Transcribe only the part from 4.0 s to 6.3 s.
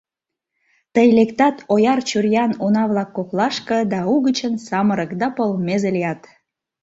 угычын самырык да полмезе лият.